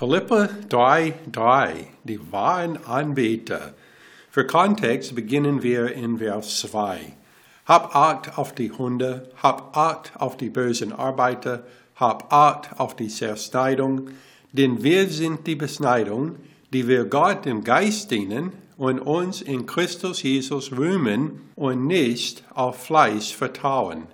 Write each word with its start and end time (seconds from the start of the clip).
Philippa 0.00 0.48
3, 0.70 1.12
3, 1.30 1.74
die 2.04 2.32
wahren 2.32 2.78
Anbeter. 2.86 3.74
Für 4.30 4.46
Kontext 4.46 5.14
beginnen 5.14 5.62
wir 5.62 5.92
in 5.92 6.16
Vers 6.16 6.60
2. 6.60 7.00
Hab 7.66 7.94
Acht 7.94 8.38
auf 8.38 8.54
die 8.54 8.72
Hunde, 8.72 9.28
hab 9.42 9.76
Acht 9.76 10.12
auf 10.16 10.38
die 10.38 10.48
bösen 10.48 10.94
Arbeiter, 10.94 11.64
hab 11.96 12.32
Acht 12.32 12.80
auf 12.80 12.96
die 12.96 13.08
Zerschneidung, 13.08 14.08
denn 14.52 14.82
wir 14.82 15.06
sind 15.10 15.46
die 15.46 15.54
Beschneidung, 15.54 16.36
die 16.72 16.88
wir 16.88 17.04
Gott 17.04 17.44
im 17.44 17.62
Geist 17.62 18.10
dienen 18.10 18.54
und 18.78 19.00
uns 19.00 19.42
in 19.42 19.66
Christus 19.66 20.22
Jesus 20.22 20.72
rühmen 20.72 21.42
und 21.56 21.86
nicht 21.86 22.42
auf 22.54 22.84
Fleisch 22.84 23.36
vertrauen. 23.36 24.04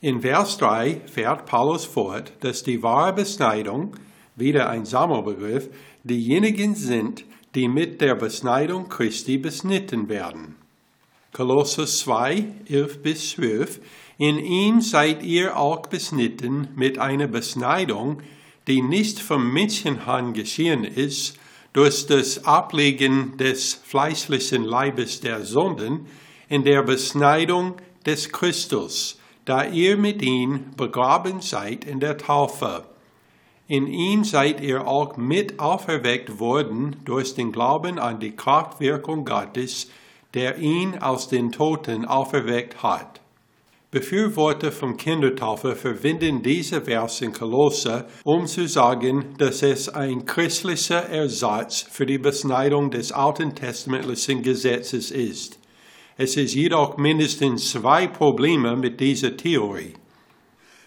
In 0.00 0.22
Vers 0.22 0.56
3 0.56 1.02
fährt 1.04 1.44
Paulus 1.44 1.84
fort, 1.84 2.32
dass 2.40 2.62
die 2.62 2.82
wahre 2.82 3.12
Beschneidung 3.12 3.94
wieder 4.36 4.68
ein 4.68 4.84
Sammelbegriff, 4.84 5.68
diejenigen 6.02 6.74
sind, 6.74 7.24
die 7.54 7.68
mit 7.68 8.00
der 8.00 8.14
Beschneidung 8.14 8.88
Christi 8.88 9.38
beschnitten 9.38 10.08
werden. 10.08 10.56
Kolosser 11.32 11.86
2, 11.86 12.44
11 12.68 13.02
bis 13.02 13.30
12. 13.30 13.80
In 14.18 14.38
ihm 14.38 14.80
seid 14.80 15.22
ihr 15.22 15.56
auch 15.56 15.86
beschnitten 15.86 16.68
mit 16.76 16.98
einer 16.98 17.26
Beschneidung, 17.26 18.22
die 18.66 18.82
nicht 18.82 19.18
vom 19.18 19.52
Menschenhand 19.52 20.34
geschehen 20.34 20.84
ist, 20.84 21.38
durch 21.72 22.06
das 22.06 22.44
Ablegen 22.44 23.36
des 23.36 23.74
fleischlichen 23.74 24.62
Leibes 24.62 25.20
der 25.20 25.44
Sünden, 25.44 26.06
in 26.48 26.62
der 26.62 26.82
Beschneidung 26.82 27.74
des 28.06 28.30
Christus, 28.30 29.18
da 29.44 29.64
ihr 29.64 29.96
mit 29.96 30.22
ihm 30.22 30.70
begraben 30.76 31.40
seid 31.40 31.84
in 31.84 31.98
der 31.98 32.16
Taufe 32.16 32.84
in 33.66 33.86
ihm 33.86 34.24
seid 34.24 34.60
ihr 34.60 34.86
auch 34.86 35.16
mit 35.16 35.58
auferweckt 35.58 36.38
worden 36.38 36.96
durch 37.04 37.34
den 37.34 37.50
Glauben 37.50 37.98
an 37.98 38.20
die 38.20 38.36
Kraftwirkung 38.36 39.24
Gottes, 39.24 39.90
der 40.34 40.58
ihn 40.58 40.98
aus 40.98 41.28
den 41.28 41.50
Toten 41.50 42.04
auferweckt 42.04 42.82
hat. 42.82 43.20
Befürworter 43.90 44.72
von 44.72 44.96
Kindertaufe 44.96 45.76
verwenden 45.76 46.42
diese 46.42 46.80
Verse 46.80 47.24
in 47.24 47.32
Kolosse, 47.32 48.06
um 48.24 48.46
zu 48.46 48.66
sagen, 48.66 49.36
dass 49.38 49.62
es 49.62 49.88
ein 49.88 50.26
christlicher 50.26 51.08
Ersatz 51.08 51.86
für 51.88 52.04
die 52.04 52.18
Beschneidung 52.18 52.90
des 52.90 53.12
alten 53.12 53.54
testamentlichen 53.54 54.42
Gesetzes 54.42 55.12
ist. 55.12 55.60
Es 56.16 56.36
ist 56.36 56.54
jedoch 56.54 56.96
mindestens 56.96 57.70
zwei 57.70 58.08
Probleme 58.08 58.74
mit 58.74 58.98
dieser 58.98 59.36
Theorie. 59.36 59.94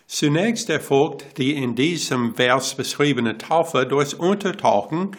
Zunächst 0.08 0.70
erfolgt 0.70 1.38
die 1.38 1.54
in 1.54 1.76
diesem 1.76 2.34
Vers 2.34 2.76
beschriebene 2.76 3.38
Taufe 3.38 3.86
durch 3.86 4.18
Untertauchen, 4.18 5.12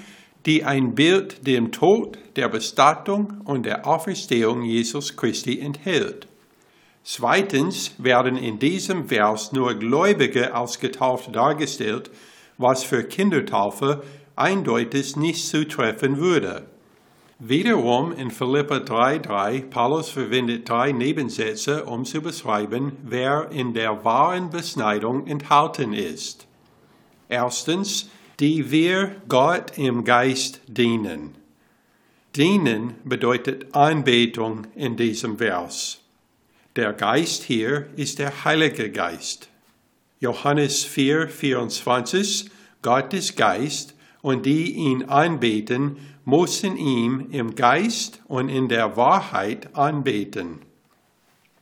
die 0.46 0.64
ein 0.64 0.94
Bild 0.94 1.46
dem 1.46 1.72
Tod, 1.72 2.16
der 2.36 2.48
Bestattung 2.48 3.42
und 3.44 3.66
der 3.66 3.86
Auferstehung 3.86 4.62
Jesus 4.62 5.14
Christi 5.14 5.60
enthält. 5.60 6.26
Zweitens 7.04 7.92
werden 7.98 8.36
in 8.36 8.58
diesem 8.58 9.08
Vers 9.08 9.52
nur 9.52 9.74
Gläubige 9.74 10.54
als 10.54 10.80
getauft 10.80 11.34
dargestellt, 11.34 12.10
was 12.56 12.82
für 12.82 13.04
Kindertaufe 13.04 14.02
eindeutig 14.36 15.16
nicht 15.16 15.46
zutreffen 15.46 16.16
würde. 16.16 16.66
Wiederum 17.40 18.10
in 18.10 18.32
Philippa 18.32 18.78
3,3, 18.78 19.70
Paulus 19.70 20.10
verwendet 20.10 20.68
drei 20.68 20.90
Nebensätze, 20.90 21.84
um 21.84 22.04
zu 22.04 22.20
beschreiben, 22.20 22.96
wer 23.04 23.52
in 23.52 23.74
der 23.74 24.04
wahren 24.04 24.50
Beschneidung 24.50 25.24
enthalten 25.28 25.92
ist. 25.92 26.48
Erstens, 27.28 28.10
die 28.40 28.72
wir 28.72 29.14
Gott 29.28 29.78
im 29.78 30.02
Geist 30.02 30.60
dienen. 30.66 31.36
Dienen 32.34 32.96
bedeutet 33.04 33.72
Anbetung 33.72 34.66
in 34.74 34.96
diesem 34.96 35.38
Vers. 35.38 36.00
Der 36.74 36.92
Geist 36.92 37.44
hier 37.44 37.86
ist 37.94 38.18
der 38.18 38.44
Heilige 38.44 38.90
Geist. 38.90 39.48
Johannes 40.18 40.82
4, 40.82 41.28
24, 41.28 42.50
Gott 42.82 43.14
ist 43.14 43.36
Geist 43.36 43.94
und 44.22 44.46
die 44.46 44.72
ihn 44.72 45.04
anbeten, 45.04 45.96
müssen 46.24 46.76
ihm 46.76 47.28
im 47.30 47.54
Geist 47.54 48.20
und 48.26 48.48
in 48.48 48.68
der 48.68 48.96
Wahrheit 48.96 49.74
anbeten. 49.76 50.60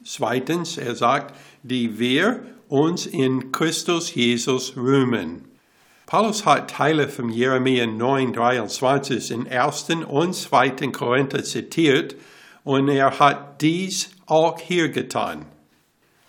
Zweitens, 0.05 0.79
er 0.79 0.95
sagt, 0.95 1.37
die 1.63 1.99
wir 1.99 2.43
uns 2.69 3.07
in 3.07 3.53
Christus 3.53 4.15
Jesus 4.15 4.77
rühmen. 4.77 5.45
Paulus 6.07 6.47
hat 6.47 6.71
Teile 6.71 7.09
von 7.09 7.31
Jeremia 7.31 7.87
9, 7.87 8.33
23 8.33 9.33
in 9.33 9.49
1. 9.49 9.89
und 10.09 10.35
2. 10.35 10.71
Korinther 10.93 11.43
zitiert 11.43 12.15
und 12.63 12.89
er 12.89 13.19
hat 13.19 13.61
dies 13.61 14.11
auch 14.27 14.61
hier 14.61 14.89
getan. 14.91 15.47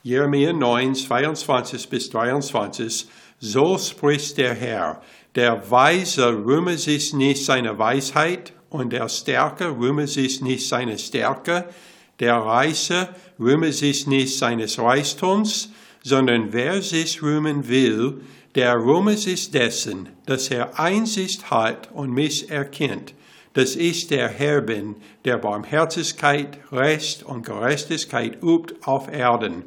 Jeremia 0.08 0.54
9, 0.54 0.96
22 0.96 1.90
bis 1.90 2.10
23, 2.12 3.10
so 3.40 3.78
spricht 3.78 4.38
der 4.38 4.54
Herr, 4.54 5.02
der 5.36 5.70
Weise 5.70 6.46
rühme 6.46 6.78
sich 6.78 7.12
nicht 7.14 7.44
seiner 7.44 7.78
Weisheit 7.78 8.54
und 8.70 8.94
der 8.94 9.10
Stärke 9.10 9.78
rühme 9.78 10.08
sich 10.08 10.42
nicht 10.42 10.66
seine 10.66 10.98
Stärke, 10.98 11.66
der 12.22 12.38
Reiche 12.38 13.10
rühme 13.38 13.74
sich 13.74 14.08
nicht 14.08 14.38
seines 14.38 14.80
Reichtums, 14.80 15.72
sondern 16.04 16.54
wer 16.54 16.82
sich 16.82 17.22
rühmen 17.22 17.68
will, 17.68 18.22
der 18.56 18.78
rühme 18.78 19.18
sich 19.18 19.52
dessen, 19.52 20.08
dass 20.26 20.50
er 20.50 20.80
Einsicht 20.80 21.52
hat 21.52 21.92
und 21.92 22.12
mich 22.14 22.50
erkennt, 22.50 23.14
dass 23.52 23.76
ich 23.76 24.08
der 24.08 24.30
Herr 24.30 24.62
bin, 24.62 24.96
der 25.26 25.38
Barmherzigkeit, 25.38 26.60
Recht 26.72 27.24
und 27.24 27.46
Gerechtigkeit 27.46 28.42
übt 28.42 28.74
auf 28.86 29.12
Erden. 29.12 29.66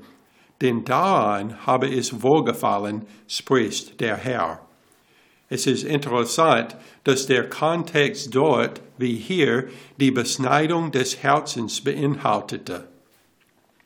Denn 0.60 0.84
daran 0.84 1.66
habe 1.66 1.88
es 1.88 2.22
wohlgefallen, 2.22 3.06
spricht 3.26 4.00
der 4.00 4.16
Herr. 4.16 4.66
Es 5.48 5.66
ist 5.66 5.82
interessant, 5.82 6.76
dass 7.04 7.26
der 7.26 7.48
Kontext 7.48 8.34
dort 8.34 8.80
wie 8.98 9.16
hier 9.16 9.68
die 9.98 10.10
Beschneidung 10.10 10.92
des 10.92 11.22
Herzens 11.22 11.80
beinhaltete. 11.80 12.86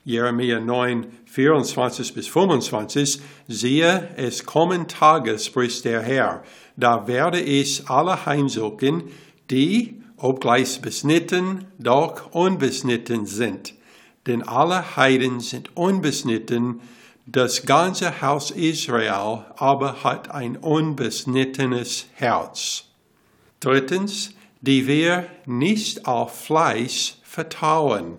Jeremia 0.05 0.61
9, 0.61 1.07
24 1.25 2.13
bis 2.13 2.29
25, 2.29 3.23
siehe, 3.49 4.11
es 4.17 4.45
kommen 4.45 4.87
Tage, 4.87 5.39
spricht 5.39 5.87
der 5.87 6.03
Herr, 6.03 6.43
da 6.77 7.07
werde 7.07 7.41
ich 7.41 7.89
alle 7.89 8.27
heimsuchen, 8.27 9.05
die, 9.51 10.03
obgleich 10.19 10.83
beschnitten, 10.83 11.65
doch 11.79 12.35
unbeschnitten 12.35 13.25
sind. 13.25 13.73
Denn 14.27 14.43
alle 14.43 14.97
Heiden 14.97 15.41
sind 15.41 15.77
unbeschnitten, 15.77 16.81
das 17.27 17.65
ganze 17.65 18.21
Haus 18.21 18.51
Israel 18.51 19.45
aber 19.57 20.05
hat 20.05 20.31
ein 20.31 20.57
unbeschnittenes 20.57 22.07
Herz. 22.15 22.85
Drittens, 23.61 24.35
die 24.61 24.87
wir 24.87 25.27
nicht 25.47 26.07
auf 26.07 26.45
Fleisch 26.45 27.17
vertrauen. 27.23 28.19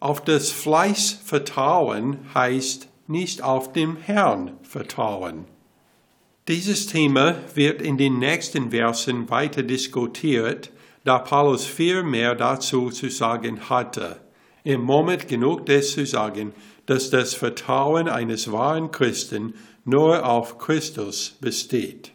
Auf 0.00 0.22
das 0.22 0.50
Fleisch 0.50 1.16
vertrauen 1.24 2.18
heißt 2.34 2.88
nicht 3.06 3.42
auf 3.42 3.72
dem 3.72 3.96
Herrn 3.96 4.52
vertrauen. 4.62 5.44
Dieses 6.48 6.86
Thema 6.86 7.36
wird 7.54 7.80
in 7.80 7.98
den 7.98 8.18
nächsten 8.18 8.70
Versen 8.70 9.30
weiter 9.30 9.62
diskutiert, 9.62 10.70
da 11.04 11.18
Paulus 11.18 11.64
viel 11.64 12.02
mehr 12.02 12.34
dazu 12.34 12.90
zu 12.90 13.10
sagen 13.10 13.70
hatte. 13.70 14.20
Im 14.64 14.82
Moment 14.82 15.28
genug 15.28 15.66
das 15.66 15.90
zu 15.90 16.06
sagen, 16.06 16.52
dass 16.86 17.10
das 17.10 17.34
Vertrauen 17.34 18.08
eines 18.08 18.52
wahren 18.52 18.90
Christen 18.90 19.54
nur 19.84 20.26
auf 20.26 20.58
Christus 20.58 21.36
besteht. 21.40 22.12